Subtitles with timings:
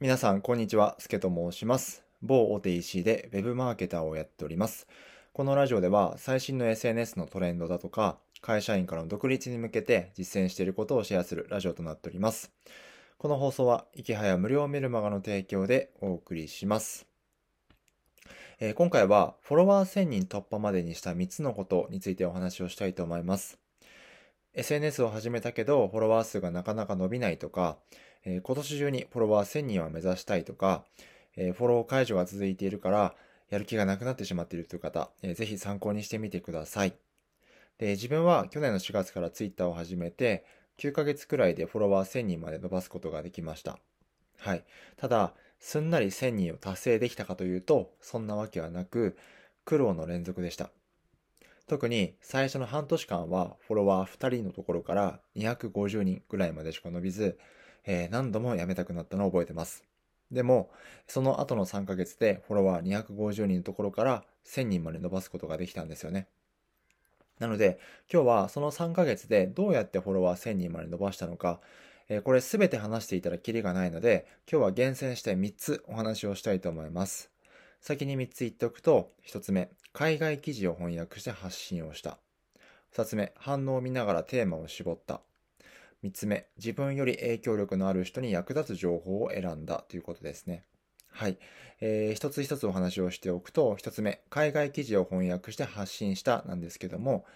[0.00, 0.96] 皆さん、こんにちは。
[0.98, 2.02] すけと申します。
[2.20, 4.88] 某大手 EC で Web マーケターをやっております。
[5.32, 12.50] このラジオでは最新の SNS のトレンドだとか、会社員からの独立に向けて実践していることをシェアするラジオとなっております。
[13.18, 17.06] この放送は、いきはや無料メルマガの提供でお送りします。
[18.58, 23.63] えー今回は、フォロワー1000人突破までにした3つのことについてお話をしたいと思います。
[24.54, 27.78] SNS を始めたけど、フォロワー数がなかなか伸びないとか、
[28.24, 30.84] えー今年中にフォロワー1000人は目指したいとか、
[31.36, 33.14] えーフォロー解除が続いているから、
[33.50, 36.94] やる気がなくなってしまっているという方、えーぜひ参考にしてみてください。
[37.78, 40.44] で、自分は去年の4月から Twitter を始めて、
[40.76, 43.78] 9ヶ月くらいでフォロワー1000人まで伸ばすことができました。
[44.38, 44.64] はい。
[44.96, 49.16] ただ、すんなり1000人を達成できたかというと、そんなわけはなく、
[49.64, 50.70] 苦労の連続でした。
[51.66, 57.38] 特に最初の半年間はフォロワー2人のところから250人ぐらいまでしか伸びず、
[57.86, 59.82] えー何度も辞めたくなったのを覚えてます。
[60.30, 60.70] でも、
[61.06, 66.26] その後の3ヶ月でフォロワー250人のところから1000人まで伸ばすことができたんですよね。
[67.38, 67.78] なので、
[68.12, 71.60] 今日はその3ヶ月でどうやってフォロワー1000人まで伸ばしたのか、
[72.08, 77.33] えーこれすべて話していたらキリがないので、今日は厳選して3つお話をしたいと思います。
[77.86, 82.16] 先に3つ言っておくと、1つ目、海外記事を翻訳して発信をした。
[82.96, 85.20] 2つ目、反応を見ながらテーマを絞った。
[86.02, 90.64] 3つ目、自分より影響力のある人に役立つ情報を選んだということですね。
[91.10, 91.36] はい。
[91.82, 97.26] えー一つ一つお話をしておくと、一つ目、海外記事を翻訳して発信したなんですけども、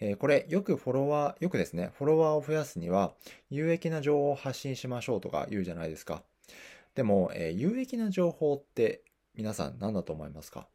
[0.00, 3.14] えーこれよくフォロワー、よくですね、フォロワーを増やすには
[3.48, 6.22] 有益な情報を発信しましょうとか言うじゃないですか。
[6.94, 9.00] でも、えー有益な情報って
[9.36, 10.66] 皆さん何だと思いますか？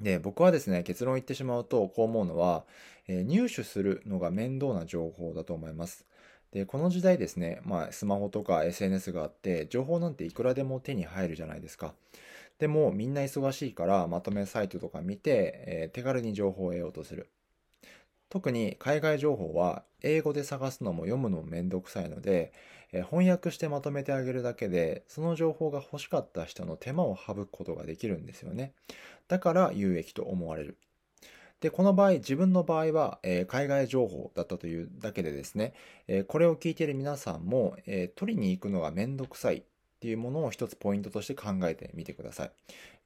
[0.00, 2.64] で、僕はですね、結論言ってしまうと、こう思うのは、
[3.08, 6.06] えー入手するのが面倒な情報だと思います。
[6.52, 11.94] で、この時代ですね、まあ、スマホとか SNS があって、情報なんていくらでも手に入るじゃないですか。
[12.58, 17.28] でも、みんな忙しいから、まとめサイトとか見て、えー手軽に情報を得ようとする。
[18.28, 22.52] 特に海外情報は、英語で探すのも読むのもめんどくさいので、
[22.92, 28.72] え翻訳してまとめてあげるだけで、その情報が欲しかった人の手間を省くことができるんですよね。
[29.28, 30.78] だから有益と思われる。
[31.60, 35.72] で、この場合、自分の場合は、えー海外情報だったというだけでですね、
[36.06, 39.62] えーこれを聞いている皆さんも、えー取りに行くのがめんどくさいっ
[40.00, 42.50] ていうものを一つポイントとして考えてみてください。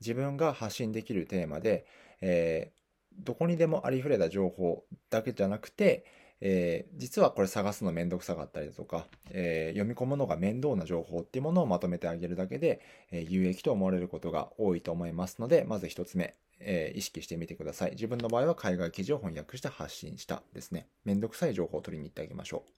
[0.00, 1.86] 自分が発信できるテーマで、
[2.20, 2.72] え
[3.18, 6.04] どこにでもありふれた情報だけじゃなくて、
[6.40, 17.92] えー実はこれ探すのめんどくさかったりだとか、えー読み込むのが面倒な情報っていうものをまとめてあげるだけで、えー有益と思われることが多いと思いますので、まず一つ目、え意識してみてください。
[17.92, 20.86] 自分の場合は海外記事を翻訳して発信したですね。
[21.04, 22.70] めんどくさい情報を取りに行ってあげましょう。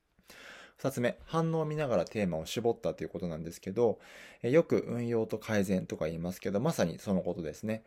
[0.79, 4.01] 二つ目、反応を見ながらテーマを絞ったということなんですけど、
[4.43, 7.85] よく運用と改善とか言いますけど、まさにそのことですね。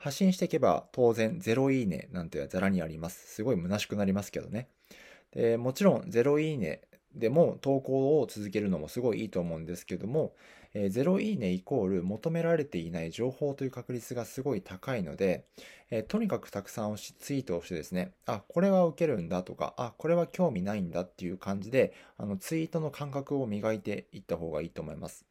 [0.00, 3.34] 発信していけば当然ゼロいいねなんてザラにあります。
[3.34, 4.68] すごい虚しくなりますけどね。
[5.32, 6.80] でもちろんゼロいいね
[7.14, 10.32] でも投稿を続けるのもすごいいいと思うんですけども、
[10.74, 15.44] えーゼロいいねイコール求められていない情報という確率がすごい高いので、
[15.90, 25.29] えーとにかくたくさんツイートをしてですね、あ、これは受けるんだとか、あ、これは興味ないんだっていう感じで、あのツイートの感覚を磨いていった方がいいと思います。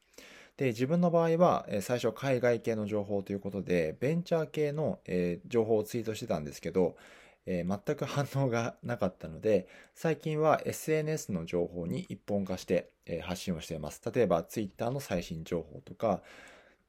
[0.60, 6.98] で、自分の場合は、え最初海外系の情報ということで、ベンチャー系の、え情報をツイートしてたんですけど、
[7.46, 14.02] え全く反応がなかったので、最近は SNS の情報に一本化して、え発信をしています。
[14.14, 16.22] 例えば Twitter の最新情報とか、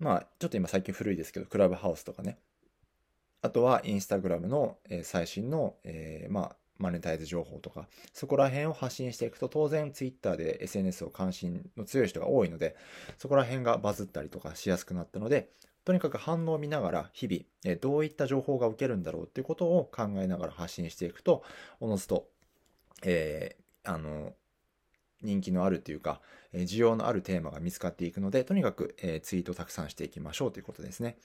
[0.00, 2.38] まあ、ちょっと今最近古いですけど、クラブハウスとかね。
[3.40, 12.74] あとは Instagram の、え最新の、えまあ、マネタイズ情報とか、そこら辺を発信していくと、当然ツイッターで SNS を関心の強い人が多いので、
[13.18, 15.50] そこら辺がバズったりとかしやすくなったので、
[15.84, 21.42] とにかく反応を見ながら日々、どういった情報が受けるんだろうっていうことを考えながら発信していくと、
[21.80, 22.28] おのずと、
[23.02, 23.60] えー
[23.92, 24.34] あの、
[25.22, 26.20] 人気のあるというか、
[26.52, 31.16] 需要のあるテーマが見つかっていくので、とにかく、えツイートをたくさんしていきましょうということですね。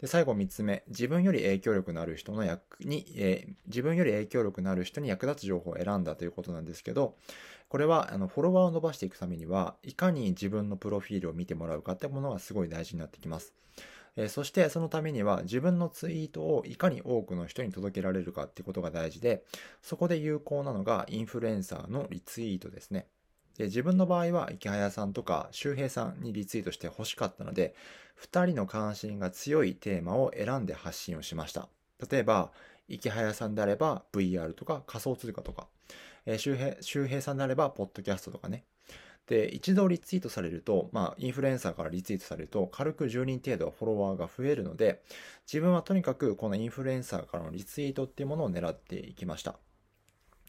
[0.00, 7.16] で、最後3つ目、自分より影響力のある人の役に、えー自分より影響力のある人に役立つ情報を選んだということなんですけど、
[7.68, 13.54] これは、あの、フォロワーを伸ばしていくためには、いかに自分のプロフィールを見てもらうかってものがすごい大事になってきます。
[14.16, 19.44] えそしてそのためには自分のツイートをいかに多くの人に届けられるかってことが大事で、
[19.82, 23.06] そこで有効なのがインフルエンサーのリツイートですね。
[23.60, 27.74] で自分の場合は池早さんとか周平さんにリツイートして欲しかったので、
[28.18, 31.68] 2人の関心が強いテーマを選んで発信をしました。
[32.10, 32.52] 例えば、
[32.88, 35.66] 池早さんであれば VR とか仮想通貨とか、
[36.24, 38.64] えー周平周平さんであればポッドキャストとかね。
[39.26, 45.02] で、一度リツイートされると、まあ、インフルエンサーからリツイートされると、軽く10人程度フォロワーが増えるので、
[45.46, 49.58] 自分はとにかくこのインフルエンサーからのリツイートっていうものを狙っていきました。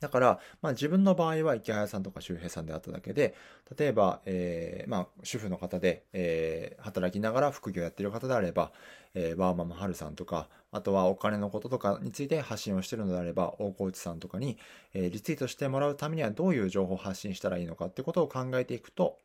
[0.01, 3.35] だから、まあ自分の場合は池早さんとか周平さんであっただけで、
[3.77, 8.71] 例えば、えー、まあ主婦の方で、えー、働きながら副業やってる方であれば、
[9.13, 14.57] えー、ワーママハルさんとか、あとはお金のこととかについて発信をしてるのであれば、大河内さんとかに、
[14.93, 19.19] えー、リツイートしてもらうためにはどういう情報を発信したらいいのかってことを考えていくと、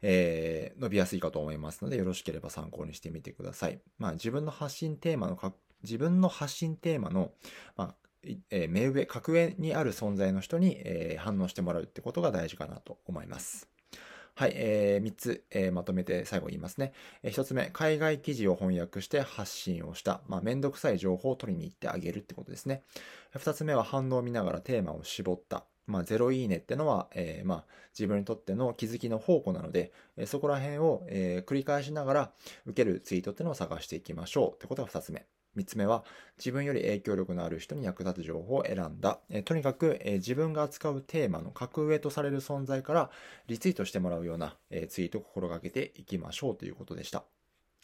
[0.00, 3.78] えー、伸びやすいかと思いますので、よろしければ参考にしてみてください。
[3.98, 5.38] まあ自分の発信テーマの
[5.82, 7.30] 自分の発信テーマの、
[7.76, 7.94] まあ、
[8.50, 13.68] えー、目上、格上にある存在の人に、えー、反応してもらうってことが大事かなと思います。
[14.36, 16.92] はい、えー、3つ、えー、まとめて最後言いますね。
[17.22, 20.22] えー、1つ目、海外記事を翻訳して発信をした。
[20.26, 22.82] まあ、めんどくさい情報を取りに行ってあげるってことですね。
[23.34, 25.64] 2つ目は反応を見ながらテーマを絞った。
[25.86, 32.32] まあ、ゼロいいねってのは、えー、まあ、自分にとっての気づきの宝庫なので、えー、そこら辺を、えー、繰り返しながら
[32.66, 35.26] 受けるツイートってのを探していきましょうってことが2つ目。
[35.54, 36.04] 3つ目は、
[36.38, 39.20] 自分より影響力のある人に役立つ情報を選んだ。
[39.30, 43.10] えとにかく、え自分が扱うテーマの格上とされる存在から
[43.46, 47.24] リツイートしてもらうような、えツイートを心がけていきましょうということでした。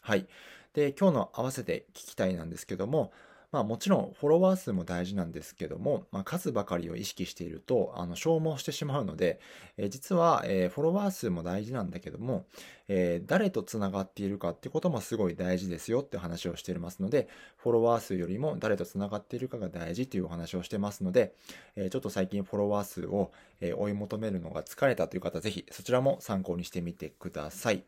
[0.01, 0.27] はい。
[0.73, 3.13] で、今日の合わせて聞きたいなんですけども、
[3.51, 9.39] まあもちろんフォロワー数も大事なんですけども、まあ数ばかりを意識していると、あの消耗してしまうので、
[9.77, 12.45] えー、実は、えー、フォロワー数も大事なんだけども、
[12.87, 17.27] えー、誰と繋がっているかってこともすごい大事ですよって話をしていますので、
[17.57, 21.33] フォロワー数よりも誰と繋がっているかが大事というお話をしてますので、
[21.75, 23.31] えちょっと最近フォロワー数を、
[23.77, 27.83] 追い求めるのが疲れたという方、ぜひそちらも参考にしてみてください。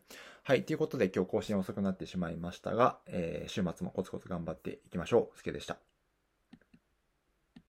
[0.46, 0.66] はい。
[0.66, 5.38] ということで今日更新遅くなってしまいましたが、えー、週末もコツコツ頑張っていきましょう。
[5.38, 5.93] すけでした。